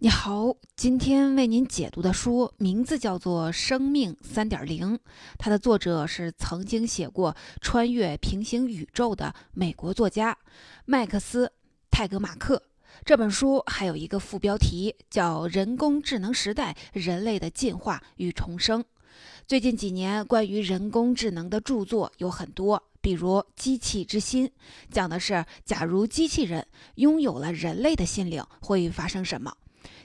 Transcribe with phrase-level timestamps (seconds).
[0.00, 4.94] 你好，今天为您解读的书名字叫做《生命三点零》，
[5.36, 10.38] 它的作者是曾经写过《穿越平行宇宙》的美国作家
[10.84, 11.46] 麦克斯·
[11.90, 12.62] 泰格马克。
[13.04, 18.80] 这本书还有一个副标题叫《人工智能时代：人类的进化与重生》。
[19.48, 24.46] 最近几年，关于人工智能的著作有很多，比如《机器之心》，
[24.92, 29.52] 讲的是假如机器人拥有了人类的心灵，会发生什么。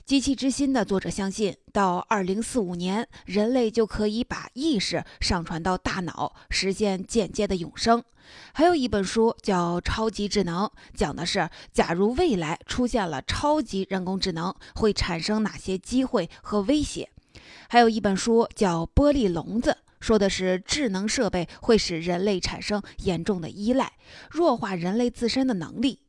[0.05, 8.03] 机器之心的作者相信，到二零四五年，人类就可以把意识上传到大脑，实现间接的永生。
[8.53, 17.09] 还有一本书叫《超级智能》，讲的是假如未来出现了超级人工智能，会产生哪些机会和威胁。
[17.69, 23.93] 还有一本书叫《玻璃笼子》，说的是智能设备会使人类产生严重的依赖，
[24.29, 25.99] 弱化人类自身的能力。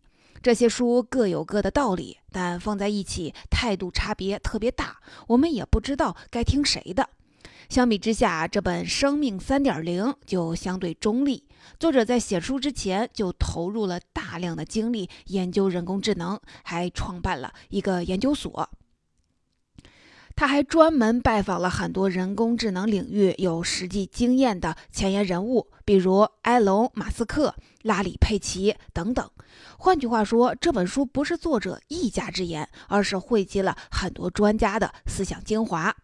[0.45, 4.99] 这些书各有各的道理，但放在一起态度差别特别大，
[5.29, 7.09] 我们也不知道该听谁的。
[7.71, 11.45] 相比之下，这本《生命三点零》就相对中立。
[11.81, 18.69] 作者在写书之前就投入了大量的精力研究人工智能，还创办了一个研究所。
[20.37, 29.31] 他还专门拜访了很多人工智能领域有实际经验的前沿人物，比如埃隆·马斯克、拉里·佩奇等等。
[29.79, 35.95] 换句话说，这本书不是作者一家之言，而是汇集了很多专家的思想精华。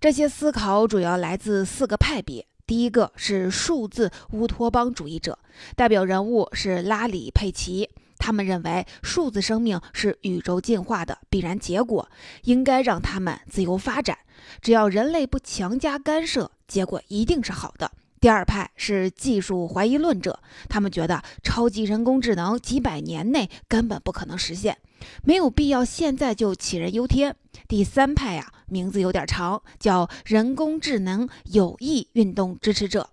[0.00, 2.46] 这些思考主要来自四个派别。
[2.66, 5.38] 第一个是数字乌托邦主义者，
[5.76, 7.90] 代表人物是拉里·佩奇。
[8.24, 12.08] 他们认为数字生命是宇宙进化的必然结果，
[12.44, 14.16] 应该让他们自由发展，
[14.62, 17.92] 只要人类不强加干涉，结果一定是好的。
[18.22, 24.78] 第二派是技术怀疑论者，他们觉得超级人工智能几百年内根本不可能实现，
[25.22, 27.36] 没有必要现在就杞人忧天。
[27.68, 33.10] 第三派呀，名字有点长，叫人工智能有益运动支持者。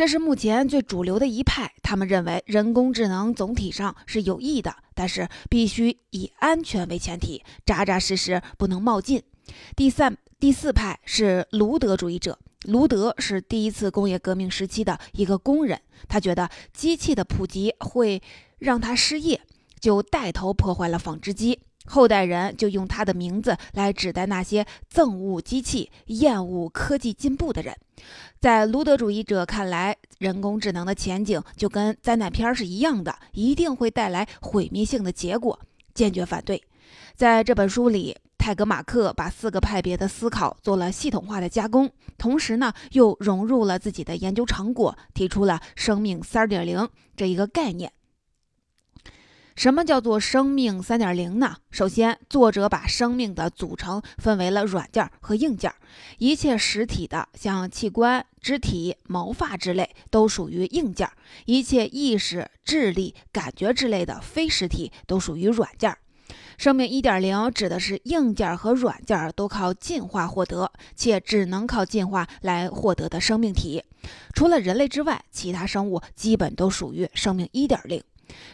[0.00, 9.22] 这是目前最主流的一派，他们认为人工智能总体上是有益的，但是必须以安全为前提，扎扎实实，不能冒进。
[9.76, 15.78] 第三、第四派是卢德主义者，卢德是第一次工业革命时期的一个工人，
[16.08, 18.22] 他觉得机器的普及会
[18.58, 19.42] 让他失业，
[19.80, 21.60] 就带头破坏了纺织机。
[21.90, 27.76] 后代人就用他的名字来指代那些憎恶机器、厌恶科技进步的人。
[28.40, 35.58] 在卢德主义者看来，人工智能的前景就跟灾难片是一样的，一定会带来毁灭性的结果，
[35.92, 36.62] 坚决反对。
[37.14, 47.92] 在这本书里，泰格马克把四个派别的思考做了系统化的加工，同时呢，又融入了自己的研究成果，提出了“生命三点零”这一个概念。
[49.60, 51.54] 什么叫做生命三点零呢？
[51.70, 55.70] 首先，作者把生命的组成分为了软件和硬件。
[56.16, 61.06] 一切实体的，像器官、肢体、毛发之类，都属于硬件；
[61.44, 65.94] 一切意识、智力、感觉之类的非实体，都属于软件。
[66.56, 73.84] 生命一点零指的是硬件和软件都靠进化获得，且只能靠进化来获得的生命体。
[74.32, 78.02] 除了人类之外，其他生物基本都属于生命一点零。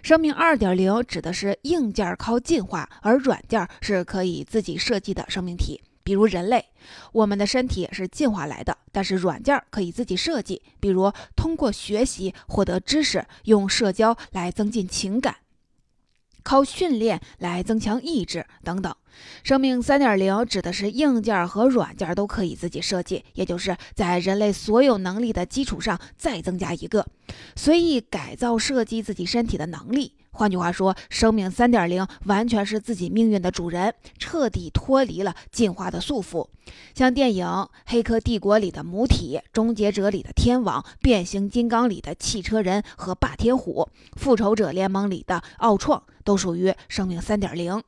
[0.02, 5.80] 生命二点零指的是硬件靠进化，而软件是可以自己设计的生命体。
[6.02, 6.64] 比如人类，
[7.10, 15.34] 我们的身体是进化来的，但是软件可以自己设计，比如通过学习获得知识，用社交来增进情感。
[16.46, 18.94] 靠训练来增强意志等等。
[19.42, 27.04] 生命三点零指的是硬件和软件都可以自己设计，也就是在人类所有能力的基础上再增加一个，
[27.56, 30.12] 随意改造设计自己身体的能力。
[30.30, 36.46] 换句话说，生命三点零完全是自己命运的主人，彻底脱离了进化的束缚。
[36.94, 37.46] 像电影
[37.86, 43.88] 《黑客帝国》里的母体，《终结者》里的天网，《变形金刚》里的汽车人和霸天虎，
[44.20, 47.82] 《复仇者联盟》里的奥创，都属于生命三点零。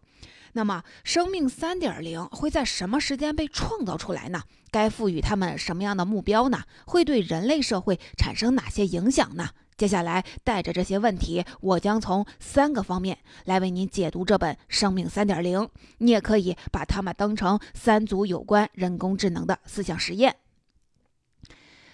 [0.52, 4.42] 那么，生命三点零会在什么时间被创造出来呢？
[4.70, 6.62] 该赋予他们什么样的目标呢？
[6.86, 9.50] 会对人类社会产生哪些影响呢？
[9.76, 15.60] 接下来，带着这些问题，我将从三个方面来为您解读这本《生命三点零》。
[15.98, 20.36] 你也可以把它们当成三组有关人工智能的思想实验。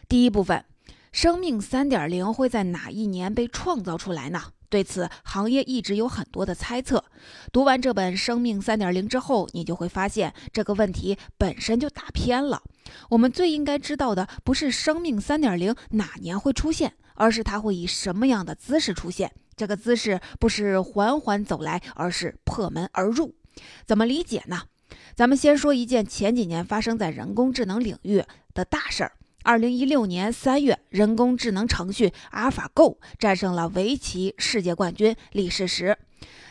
[0.09, 0.65] 第一部分，
[1.13, 4.54] 生命三点零会在哪一年被创造出来呢？
[4.69, 7.05] 对此，行业一直有很多的猜测。
[7.53, 12.63] 读完这本《生命三点零》之后，你就会发现这个问题本身就打偏了。
[13.11, 16.95] 我们最应该知道的，不是生命三点零哪年会出现。
[17.17, 19.31] 而是它会以什么样的姿势出现？
[19.55, 23.37] 这个姿势不是缓缓走来，而是破门而入。
[23.87, 24.63] 怎么理解呢？
[25.15, 29.13] 咱们先说一件前几年发生在人工智能领域的大事儿。
[29.45, 35.99] 二零一六年三月，人工智能程序阿尔法 Go 战胜了围棋世界冠军李世石。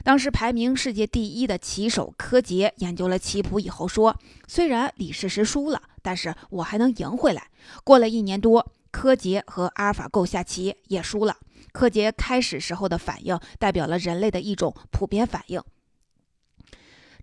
[0.03, 4.15] 当时排名世界第一的棋手柯洁研究了棋谱以后说
[4.47, 7.47] ：“虽然李世石输了，但是我还能赢回来。”
[7.83, 11.37] 过了一年多，柯洁和阿尔法 Go 下棋也输了。
[11.71, 15.59] 柯洁开始时候的反应代表了人类的一种普遍反应。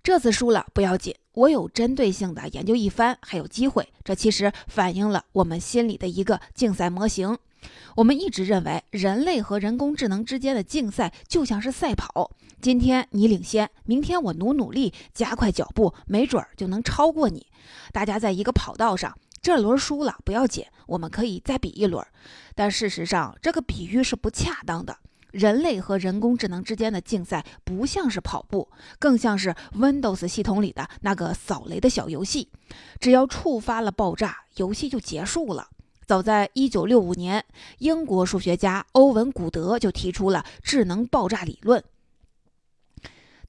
[0.02, 3.88] 这次输了不要紧，我有针对性的研究一番，还有机会。
[4.03, 7.38] 这其实反映了我们心里的一个竞赛模型。
[7.97, 12.31] 我们一直认为，人类和人工智能之间的竞赛就像是赛跑。
[12.61, 17.47] 今天你领先，明天我努努力加快脚步，没准儿就能超过你。
[17.93, 22.05] 大家在一个跑道上，这轮输了不要紧，我们可以再比一轮。
[22.55, 24.97] 但事实上，这个比喻是不恰当的。
[25.32, 28.69] 人类和人工智能之间的竞赛不像是跑步，
[28.99, 32.49] 更像是 Windows 系统里的那个扫雷的小游戏。
[32.99, 35.69] 只要触发了爆炸，游戏就结束了。
[36.06, 37.44] 早在1965年，
[37.79, 41.82] 英国数学家欧文·古德就提出了智能爆炸理论。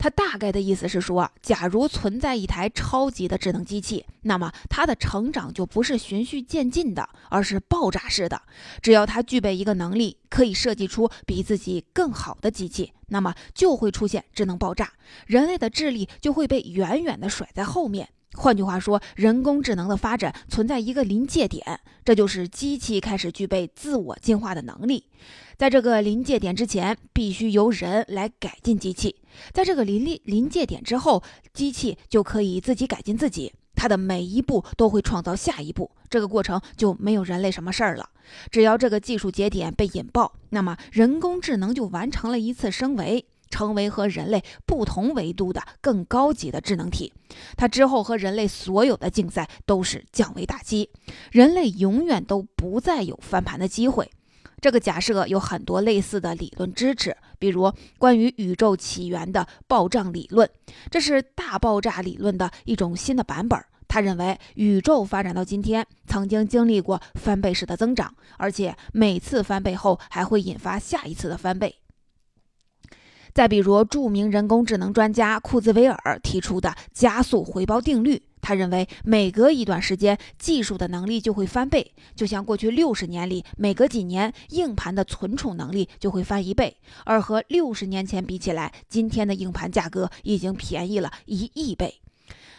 [0.01, 8.41] 他大概的意思是说，假如存在一台超级的智能机器，那么它的成长就不是循序渐进的，而是爆炸式的。
[8.81, 14.91] 只要它具备一个能力，可以设计出比自己更好的机器，那么就会出现智能爆炸，
[15.27, 18.09] 人类的智力就会被远远的甩在后面。
[18.33, 25.05] 换句话说，人工智能的发展存在一个临界点，这就是机器开始具备自我进化的能力。
[25.61, 29.13] 在这个临界点之前，必须由人来改进机器；
[29.53, 31.21] 在这个临临临界点之后，
[31.53, 33.53] 机器就可以自己改进自己。
[33.75, 38.09] 它的每一步都会创造下一步，这个过程就没有人类什么事儿了。
[38.49, 43.23] 只要这个技术节点被引爆，那么人工智能就完成了一次升维。
[43.51, 47.13] 成为和人类不同维度的更高级的智能体，
[47.57, 50.89] 它之后和人类所有的竞赛都是降维打击，
[51.31, 54.09] 人类永远都不再有翻盘的机会。
[54.61, 60.47] 这个假设有很多类似的理论支持，比如关于宇宙起源的爆炸理论，
[60.91, 63.59] 这是大爆炸理论的一种新的版本。
[63.87, 71.75] 他认为宇宙发展到今天，曾经经历过翻倍式的增长，而且每次翻倍后还会引发下一次的翻倍。
[73.33, 86.75] 再比如，著名人工智能专家库兹韦尔提出的加速回报定律，他认为每隔一段时间，技术的能力就会翻倍，就像过去六十年里，每隔几年，硬盘的存储能力就会翻一倍。
[87.05, 92.01] 而和六十年前比起来，今天的硬盘价格已经便宜了一亿倍。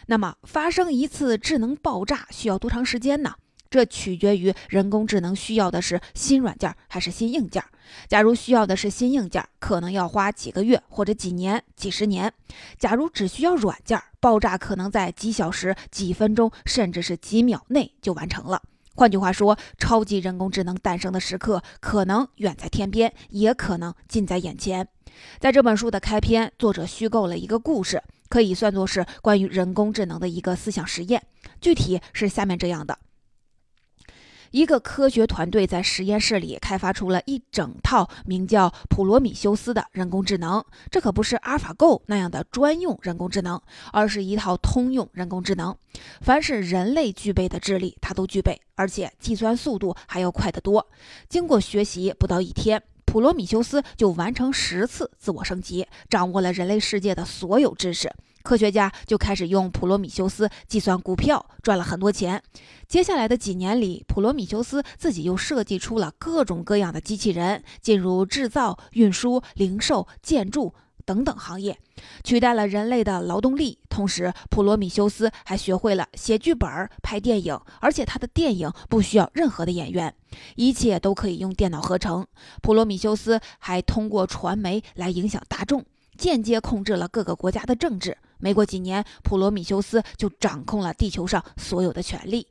[0.07, 3.35] 那么，发生一次智能爆炸需要多长时间呢？
[3.73, 7.63] 这取决于人工智能需要的是新软件还是新硬件。
[8.07, 12.29] 假如需要的是新硬件，可能要花几个月或者几年、几十年；
[12.77, 18.61] 假如只需要软件，爆炸可能在几小时、几分钟，甚至是几秒内就完成了。
[18.93, 24.87] 换句话说，超级人工智能诞生的时刻可能远在天边，也可能近在眼前。
[25.39, 31.23] 在这本书的开篇，作者虚构了一个故事，可以算作是关于人工智能的一个思想实验。
[31.59, 32.99] 具体是下面这样的。
[34.53, 40.63] 一个科学团队在实验室里开发出了一整套名叫普罗米修斯的人工智能。
[40.91, 43.59] 这可不是阿尔法 Go 那样的专用人工智能，
[43.91, 45.75] 而是一套通用人工智能。
[46.21, 50.87] 凡是人类具备的智力，它都具备，而且计算速度还要快得多。
[51.27, 58.13] 经过学习不到一天，普罗米修斯就完成十次自我升级，掌握了人类世界的所有知识。
[58.43, 62.43] 科学家就开始用普罗米修斯计算股票，赚了很多钱。
[62.89, 71.79] 接下来的几年里，普罗米修斯自己又设计出了各种各样的机器人，进入制造、运输、零售、建筑等等行业，
[72.25, 73.79] 取代了人类的劳动力。
[73.87, 76.69] 同时，普罗米修斯还学会了写剧本、
[77.01, 80.13] 拍电影，而且他的电影不需要任何的演员，
[80.57, 82.27] 一切都可以用电脑合成。
[82.61, 85.85] 普罗米修斯还通过传媒来影响大众。
[86.15, 88.15] 间接控制了各个国家的政治。
[88.43, 92.45] 没过几年，普罗米修斯就掌控了地球上所有的权利。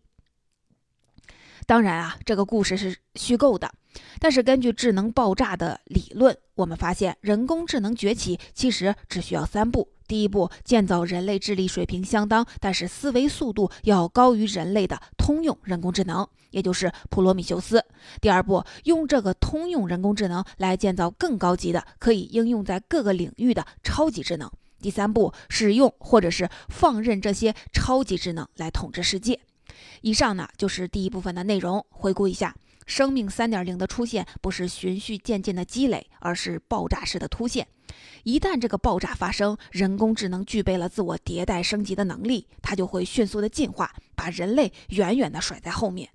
[1.66, 3.70] 当然啊，这个故事是虚构的。
[4.18, 9.87] 但是根据智能爆炸的理论，我们发现人工智能崛起其实只需要三步。
[10.08, 17.84] 第一步，建造人类智力水平相当，但是思维速度要高于人类的通用人工智能，也就是普罗米修斯。
[18.22, 24.50] 第二步，用这个通用人工智能来建造更高级的，可以应用在各个领域的超级智能。
[24.83, 29.41] 第三步，使用或者是放任这些超级智能来统治世界。
[30.03, 31.87] 以上呢就是第一部分的内容。
[31.89, 32.55] 回顾一下。
[32.85, 37.69] 生命三点零的出现不是循序渐进的积累，而是爆炸式的突现。
[38.25, 46.11] 一旦这个爆炸发生，人工智能具备了自我迭代升级的能力，它就会迅速的进化，把人类远远的甩在后面。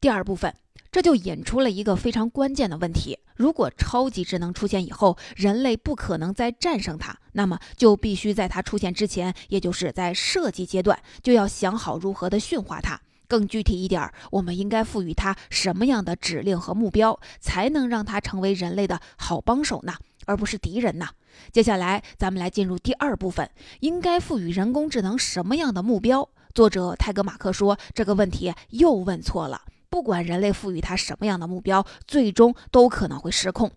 [0.00, 0.52] 第二部分，
[0.96, 12.98] 这就引出了一个非常关键的问题：如果超级智能出现以后，人类不可能再战胜它，那么就必须在它出现之前，也就是在设计阶段，就要想好如何的驯化它。
[13.28, 19.92] 更具体一点，我们应该赋予它什么样的指令和目标，才能让它成为人类的好帮手呢？
[20.24, 21.08] 而不是敌人呢？
[21.52, 23.50] 接下来，咱们来进入第二部分，
[23.80, 26.30] 应该赋予人工智能什么样的目标？
[26.54, 29.60] 作者泰格马克说，这个问题又问错了。
[29.96, 33.70] 不管人类赋予它什么样的目标，最终都可能会失控。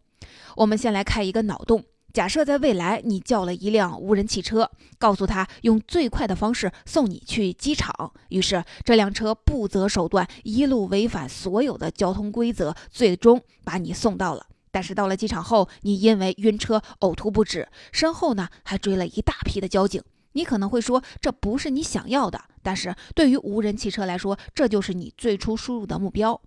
[0.58, 1.86] 我们先来开一个脑洞。
[2.12, 8.12] 假设在未来，你叫了一辆无人汽车，告诉他用最快的方式送你去机场。
[8.28, 14.46] 于是，这辆车不择手段，一路违反所有的交通规则，最终把你送到了。
[14.72, 20.04] 但是到了机场后，你因为晕车呕吐不止，身后呢还追了一大批的交警。
[20.40, 22.42] 你可能会说，这不是你想要的。
[22.64, 26.40] 但是对于无人汽车来说，这就是你最初输入的目标。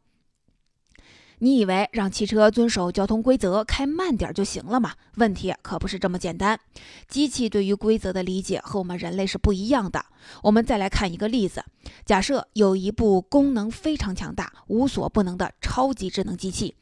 [1.45, 4.93] 你以为让汽车遵守交通规则，开慢点就行了吗？
[5.17, 6.61] 问题可不是这么简单。
[7.09, 10.05] 机器对于规则的理解和我们人类是不一样的。
[10.45, 11.65] 我们再来看一个例子：
[12.05, 16.77] 假设有一部功能非常强大、无所不能的超级智能机器，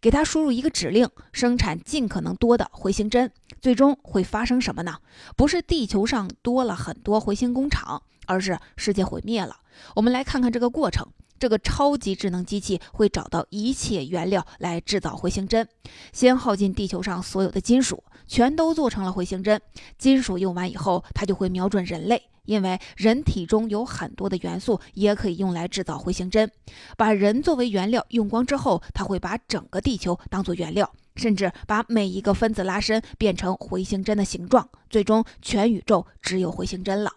[0.00, 3.30] 给它输入一个指令，生产尽可能多的回形针，
[3.60, 4.96] 最终会发生什么呢？
[5.36, 9.56] 不是地球上多了很多回形工厂，而是世界毁灭了。
[9.94, 11.06] 我们来看看这个过程。
[11.38, 15.68] 这个超级智能机器会找到一切原料来制造回形针，
[16.12, 19.60] 先耗尽地球上所有的金属，全都做成了回形针。
[19.98, 26.50] 金属用完以后，它就会瞄准人类，因为人体中有很多的元素也可以用来制造回形针。
[26.96, 37.12] 把人作为原料用光之后，它会把整个地球当做原料，甚至把每一个分子拉伸变成回形针的形状，最终全宇宙只有回形针了。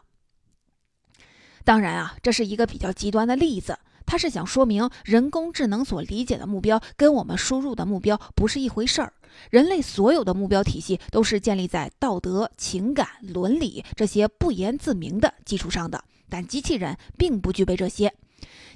[1.63, 3.77] 当然啊，这是一个比较极端的例子。
[4.09, 9.13] 它是想说明，人工智能所理解的目标跟我们输入的目标不是一回事儿。
[9.51, 18.11] 人类所有的目标体系都是建立在道德、情感、伦理这些不言自明的基础上的，但机器人并不具备这些。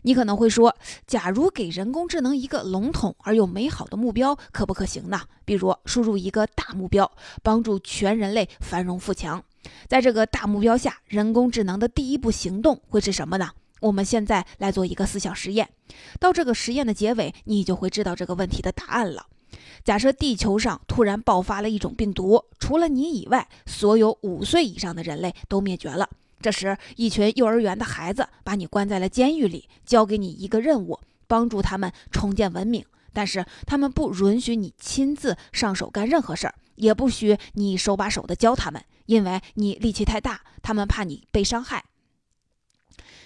[0.04, 0.76] 你可能会说，
[1.08, 5.22] 假如给人工智能一个笼统而又美好的目标，可不可行呢？
[5.46, 7.12] 比如输入一个大目标，
[7.42, 9.44] 帮助全人类繁荣富强。
[9.88, 13.50] 在这个大目标下，人工智能的第一步行动会是什么呢？
[13.84, 15.70] 我们现在来做一个思想实验，
[16.18, 19.28] 到这个实验的结尾，你就会知道这个问题的答案了。
[19.84, 26.10] 假设地球上突然爆发了一种病毒，除了你以外，所有五岁以上的人类都灭绝了。
[26.42, 30.98] 这时，一群幼儿园的孩子把你关在了监狱里，交给你一个任务，
[31.28, 32.86] 帮助他们重建文明。
[33.12, 41.84] 但是，他们不允许你亲自上手干任何事儿，也不许你手把手的教他们，因为你力气太大，他们怕你被伤害。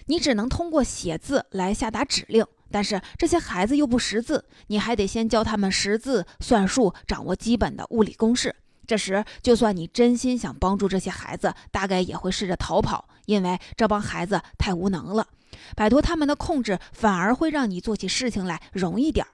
[0.07, 8.55] 你只能通过写字来下达指令，但是这些孩子又不识字，你还得先教他们识字、算术，掌握基本的物理公式。
[8.85, 15.27] 这时，就算你真心想帮助这些孩子，大概也会试着逃跑，因为这帮孩子太无能了。
[15.75, 19.29] 摆脱他们的控制，反而会让你做起事情来容易点儿。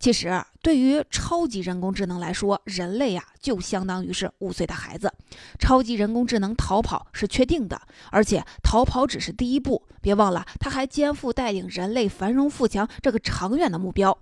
[0.00, 5.12] 其实，对于超级人工智能来说，人类呀就相当于是五岁的孩子。
[5.58, 7.78] 超级人工智能逃跑是确定的，
[8.10, 9.86] 而且逃跑只是第一步。
[10.00, 14.16] 别忘了，它还肩负带领人类繁荣富强这个长远的目标。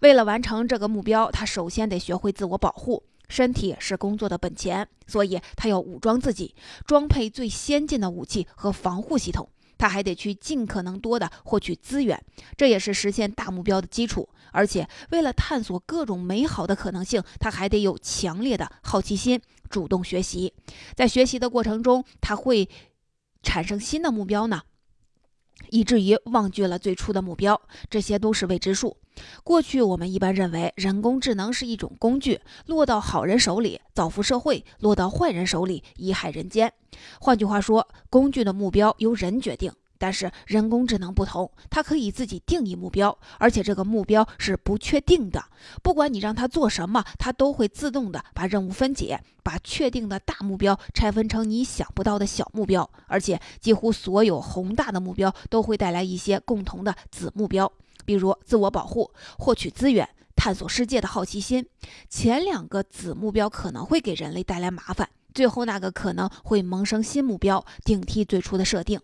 [0.00, 3.04] 为了完成这个目标，它首先得学会自我保护。
[3.28, 9.48] 身体是工作的本钱，所以他要武装自己，装配最先进的武器和防护系统。
[9.78, 12.20] 他还得去尽可能多的获取资源，
[12.56, 14.28] 这也是实现大目标的基础。
[14.52, 20.52] 而且，为了探索各种美好的可能性，他还得有强烈的好奇心，主动学习。
[20.94, 22.68] 在学习的过程中，他会
[23.42, 24.62] 产生新的目标呢，
[25.70, 27.60] 以至于忘记了最初的目标。
[27.90, 28.96] 这些都是未知数。
[29.44, 36.72] 过去我们一般认为，人工智能是一种工具，落到好人手里造福社会，落到坏人手里贻害人间。
[37.20, 39.72] 换句话说，工具的目标由人决定。
[40.02, 45.44] 但是人工智能不同，它可以自己定义目标，而且这个目标是不确定的。
[45.80, 52.90] 不管你让它做什么，它都会自动的把任务分解，把确定的大目标拆分成你想不到的小目标。
[53.06, 57.72] 而且几乎所有宏大的目标都会带来一些共同的子目标，
[58.04, 61.64] 比如自我保护、获取资源、探索世界的好奇心。
[62.08, 69.00] 前两个子目标可能会给人类带来麻烦，最后那个可能会萌生新目标，顶替最初的设定。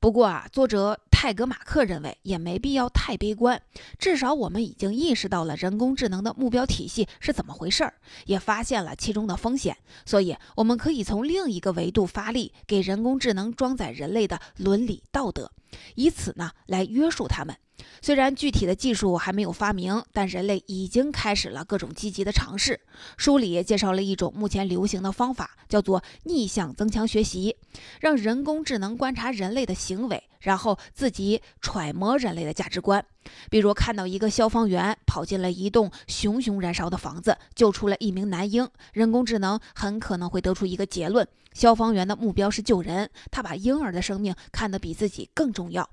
[0.00, 0.98] 不过啊，作者。
[1.20, 3.60] 泰格马克认为也没必要太悲观，
[3.98, 7.92] 至少我们已经意识到了人工智能的目标体系是怎么回事儿，
[8.24, 9.76] 也发现了其中的风险，
[10.06, 15.52] 所以我们可以从另一个维度发力，给人工智能装载人类的伦理道德，
[15.94, 17.54] 以此呢来约束他们。
[18.00, 22.80] 虽然具体的技术还没有发明，但人类已经开始了各种积极的尝试。
[23.16, 27.56] 书里介绍了一种目前流行的方法，叫做逆向增强学习，
[28.00, 33.04] 让人工智能观察人类的行为，然后自己揣摩人类的价值观。
[33.50, 45.88] 比如，看到一个消防员跑进了一栋熊熊燃烧的房子，救出了一名男婴，人工智能很可能会得出一个结论：消防员的目标是救人，他把婴儿的生命看得比自己更重要。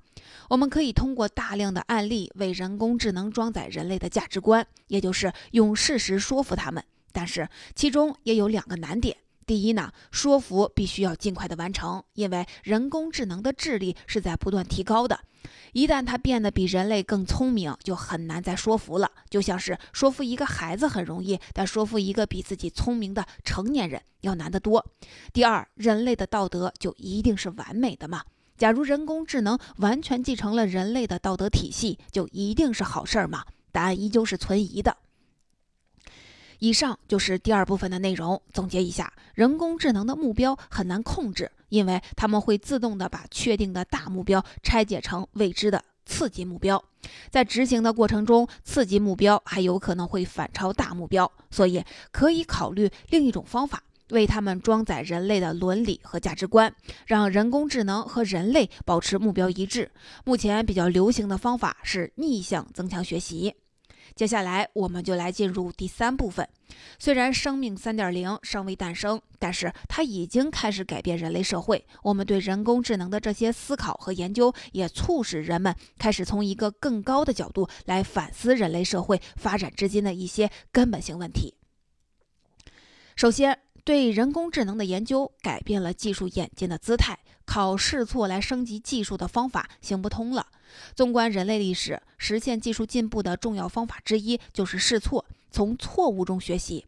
[0.48, 6.82] 我们可以通过大量的案例为人工智能装载人类的价值观，也就是用事实说服他们。
[7.12, 9.16] 但是其中也有两个难点。
[9.46, 15.18] 第一呢，说服必须要尽快的完成，因为人工智能的智力是在不断提高的。
[15.72, 19.10] 一旦它变得比人类更聪明，就很难再说服了。
[19.30, 24.84] 就像是说服一个孩子很容易，但说服一个比自己聪明的成年人要难得多。
[25.32, 28.24] 第二，人类的道德就一定是完美的吗？
[28.58, 33.44] 假如人工智能完全继承了人类的道德体系，就一定是好事儿吗？
[33.70, 34.96] 答案依旧是存疑的。
[36.58, 38.42] 以上就是第二部分的内容。
[38.52, 46.84] 总结一下，人工智能的目标很难控制，因为他们会自动的把确定的大目标拆解成未知的次级目标，
[47.30, 53.84] 在执行的过程中，次级目标还有可能会反超大目标，所以可以考虑另一种方法。
[54.10, 56.74] 为他们装载人类的伦理和价值观，
[57.06, 59.90] 让人工智能和人类保持目标一致。
[60.24, 63.54] 目前比较流行的方法是逆向增强学习。
[64.14, 66.48] 接下来，我们就来进入第三部分。
[66.98, 71.86] 虽然生命三点零尚未诞生，但是它已经开始改变人类社会。
[72.02, 81.54] 我们对人工智能的这些思考和研究，也促使人们开始从一个更高的角度来反思人类社会发展至今的一些根本性问题。
[83.14, 83.56] 首先，
[83.88, 90.46] 对人工智能的研究改变了技术演进的姿态，靠试错来升级技术的方法行不通了。
[90.94, 96.84] 纵观人类历史，实现技术进步的重要方法之一就是试错，从错误中学习。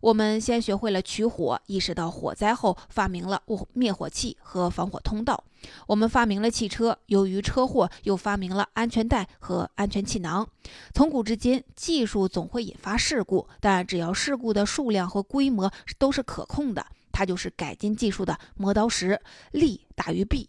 [0.00, 3.42] 我们先学会了取火，意识到火灾后，发明了
[3.72, 5.42] 灭火器和防火通道。
[5.86, 10.46] 我们发明了汽车，由于车祸又发明了安全带和安全气囊。
[10.92, 20.48] 从古至今，技术总会引发事故，但只要事故的数量和规模都是可控的，它就是改进技术的磨刀石，利大于弊。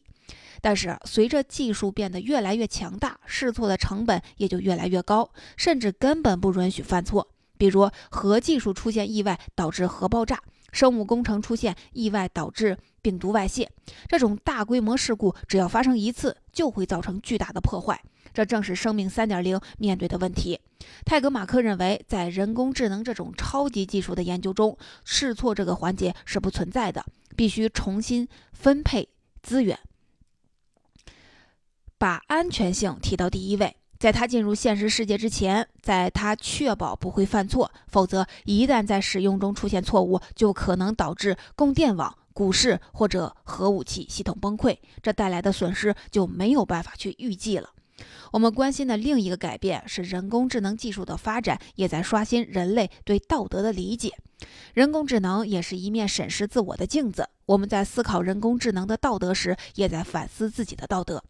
[0.61, 7.27] 但是随着技术变得越来越强大，试错的成本也就越来越高，甚至根本不允许犯错。
[7.57, 10.41] 比如核技术出现意外导致核爆炸，
[10.71, 13.71] 生物工程出现意外导致病毒外泄，
[14.07, 18.01] 这种大规模事故只要发生一次，就会造成巨大的破坏。
[18.33, 20.59] 这正是生命三点零面对的问题。
[21.05, 27.03] 泰格马克认为，在人工智能这种超级技术的研究中，试错这个环节是不存在的，
[27.35, 29.09] 必须重新分配
[29.41, 29.79] 资源，
[31.97, 33.75] 把安全性提到第一位。
[33.99, 47.71] 在他进入现实世界之前，在他确保不会犯错，否则一旦在使用中出现错误，就可能导致供电网、股市或者核武器系统崩溃，这带来的损失就没有办法去预计了。
[48.31, 54.11] 我们关心的另一个改变是，人工智能技术的发展也在刷新人类对道德的理解。
[54.75, 61.23] 人工智能也是一面审视自我的镜子，我们在思考人工智能的道德时，也在反思自己的道德。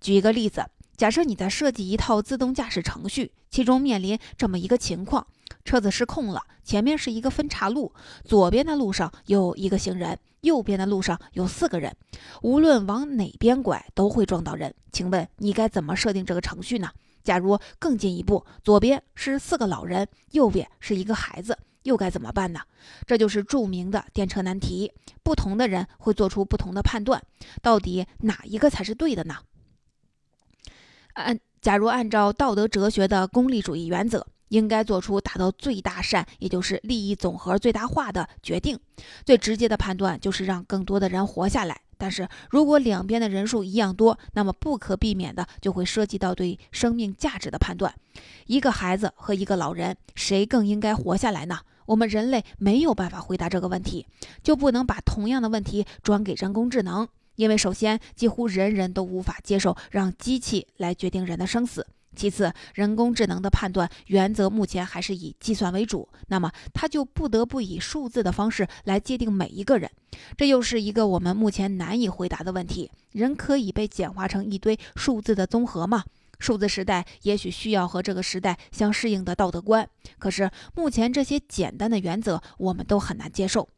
[0.00, 0.64] 举一个例子。
[0.96, 5.26] 假设你在设计一套自动驾驶程序，其中面临这么一个情况：
[5.62, 7.92] 车子失控了，前面是一个分岔路，
[8.24, 11.94] 左边的路上有一个行人，右边的路上有四个人，
[12.42, 14.74] 无论往哪边拐都会撞到人。
[14.90, 16.88] 请问你该怎么设定这个程序呢？
[17.22, 22.60] 假如更进一步，左边是四个老人，右边是一个孩子，又该怎么办呢？
[23.04, 24.90] 这就是著名的电车难题。
[25.22, 27.22] 不同的人会做出不同的判断，
[27.60, 29.34] 到底哪一个才是对的呢？
[31.16, 38.78] 按假如按照道德哲学的功利主义原则，应该做出达到最大善，也就是利益总和最大化的决定。
[39.24, 41.80] 最直接的判断就是让更多的人活下来。
[41.98, 47.94] 但是如果两边的人数一样多，那么不可避免的就会涉及到对生命价值的判断。
[48.46, 51.60] 一个孩子和一个老人，谁更应该活下来呢？
[51.86, 54.06] 我们人类没有办法回答这个问题，
[54.42, 57.08] 就不能把同样的问题转给人工智能。
[57.36, 61.86] 因为首先，几乎人人都无法接受让机器来决定人的生死。
[62.14, 69.90] 其次，人工智能的判断原则目前还是以计算为主，那么它就不得不以数字的方式来界定每一个人。
[70.34, 76.04] 这又是一个我们目前难以回答的问题：人可以被简化成一堆数字的综合吗？
[76.38, 79.86] 数字时代也许需要和这个时代相适应的道德观，
[80.18, 83.68] 可是目前这些简单的原则我们都很难接受。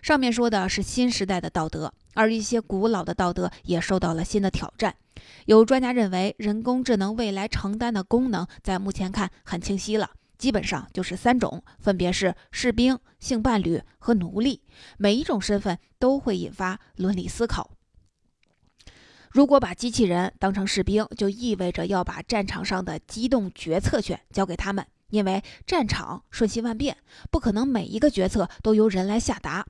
[0.00, 4.96] 上面说的是新时代的道德，而一些古老的道德也受到了新的挑战。
[5.44, 14.62] 有专家认为，人工智能未来承担的功能在目前看很清晰了，基本上就是三种，分别是士兵、性伴侣和奴隶。
[14.98, 17.70] 每一种身份都会引发伦理思考。
[19.30, 26.96] 如果把机器人当成士兵，就意味着要把战场上的机动决策权交给他们，因为战场瞬息万变，
[27.30, 29.66] 不可能每一个决策都由人来下达。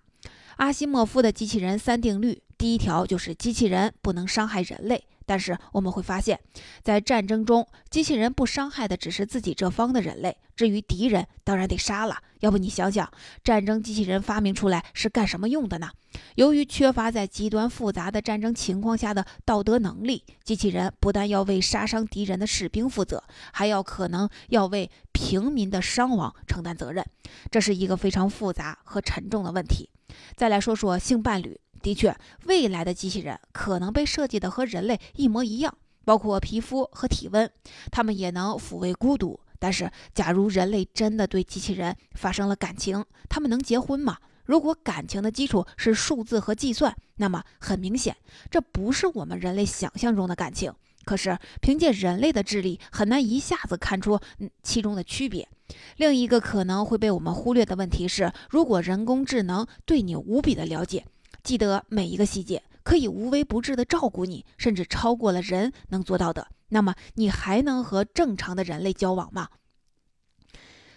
[0.57, 5.05] 阿西莫夫的机器人三定律，第一条就是机器人不能伤害人类。
[5.29, 6.39] 但是我们会发现，
[6.83, 12.19] 在战争中，机器人不伤害的只是自己这方的人类，至于敌人，当然得杀了。
[12.41, 13.11] 要不你想想，
[13.43, 15.91] 战争机器人发明出来是干什么用的呢？
[16.37, 23.23] 由于缺乏在极端复杂的战争情况下的道德能力，机器人不但要为杀伤敌人的士兵负责，
[23.53, 27.05] 还要可能要为平民的伤亡承担责任。
[27.51, 29.91] 这是一个非常复杂和沉重的问题。
[30.37, 31.61] 再来说说性伴侣。
[31.83, 35.73] 的确，未来的机器人可能被设计的和人类一模一样，
[36.05, 37.49] 包括皮肤和体温，
[37.93, 39.39] 它们也能抚慰孤独。
[39.67, 44.17] 但是，假如人类真的对机器人发生了感情，他们能结婚吗？
[44.45, 48.17] 如果感情的基础是数字和计算，那么很明显，
[48.49, 50.73] 这不是我们人类想象中的感情。
[51.05, 54.21] 可是，凭借人类的智力，很难一下子看出
[54.63, 55.49] 其中的区别。
[55.97, 61.05] 另一个可能会被我们忽略的问题是，如果人工智能对你无比的了解。
[61.43, 66.47] 记得每一个细节，可以无微不至的照顾你，甚至超过了人能做到的。
[66.69, 69.49] 那么，你还能和正常的人类交往吗？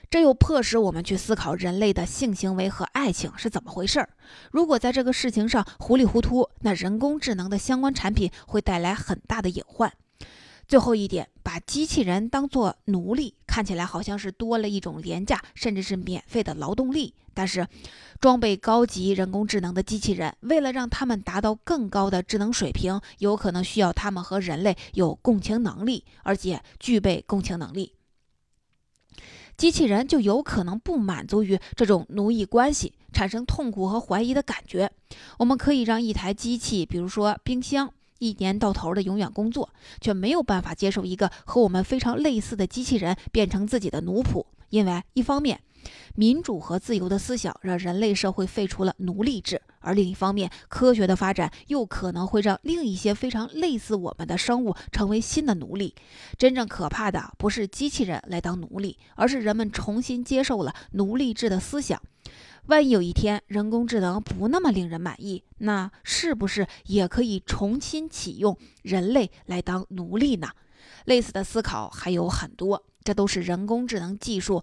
[0.09, 4.09] 这又迫使我们去思考人类的性行为和爱情是怎么回事儿。
[4.51, 9.93] 如果在这个事情上糊里糊涂，那人工智能的相关产品会带来很大的隐患。
[10.67, 17.13] 最后一点，把机器人当作奴隶，看起来好像是多了一种廉价甚至是免费的劳动力。
[17.39, 17.65] 但是，
[18.19, 27.93] 装备高级人工智能的机器人，为了让他们达到更高的智能水平，有可能需要他们和人类有共情能力，而且具备共情能力。
[29.55, 34.91] 机器人就有可能不满足于这种奴役关系，产生痛苦和怀疑的感觉。
[35.37, 37.89] 我们可以让一台机器，比如说冰箱。
[38.17, 39.69] 一年到头的永远工作，
[40.01, 44.45] 却没有办法接受一个和我们非常类似的机器人变成自己的奴仆。
[44.71, 45.61] 因为一方面，
[46.15, 55.95] 民主和自由的思想让人类社会废除了奴隶制；而另一方面，科学的发展又可能会让另一些非常类似我们的生物成为新的奴隶。
[56.37, 62.01] 真正可怕的不是机器人来当奴隶，而是人们重新接受了奴隶制的思想。
[62.65, 70.49] 万一有一天人工智能不那么令人满意，那是不是也可以重新启用人类来当奴隶呢？
[71.05, 74.61] 类似的思考还有很多，这都是人工智能技术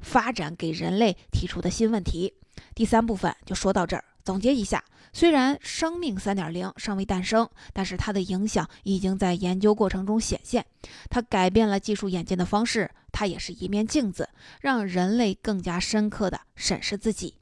[0.00, 2.34] 发展给人类提出的新问题。
[2.74, 10.64] 第三部分就说到这儿，总结一下：虽然生命三点零尚未诞生，但是它的影响已经在研究过程中显现。
[11.10, 14.28] 它改变了技术演进的方式，它也是一面镜子，
[14.60, 17.34] 让人类更加深刻地审视自己。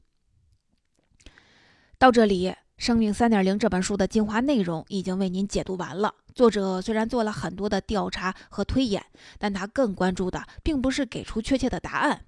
[1.97, 6.13] 到这里，《生命三点零》这本书的精华内容已经为您解读完了。
[6.33, 9.05] 作者虽然做了很多的调查和推演，
[9.37, 12.25] 但他更关注的并不是给出确切的答案，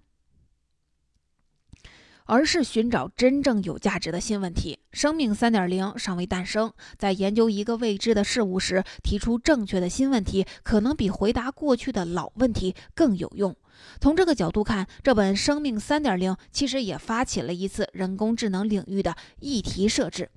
[2.26, 4.80] 而是寻找真正有价值的新问题。
[4.92, 13.56] 生命三点零尚未诞生，在研究一个未知的事物时，提出正确的新问题，可能比回答过去的老问题更有用。
[14.00, 20.30] 从这个角度看，这本《生命三点零》其实也发起了一次人工智能领域的议题设置。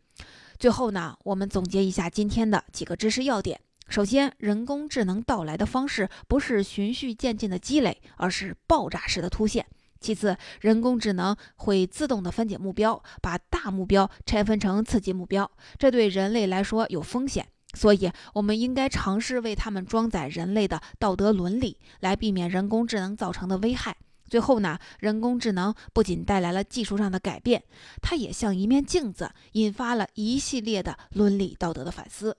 [0.58, 9.64] 最后呢，我们总结一下今天的几个知识要点：首先，人工智能到来的方式不是循序渐进的积累，而是爆炸式的突现；
[10.00, 17.48] 其次，人工智能会自动的分解目标，把大目标拆分成次级目标，这对人类来说有风险。
[17.74, 23.96] 所以，我们应该尝试为他们装载人类的道德伦理，来避免人工智能造成的危害。
[24.24, 27.62] 最后呢，人工智能不仅带来了技术上的改变，
[28.00, 32.36] 它也像一面镜子，引发了一系列的伦理道德的反思。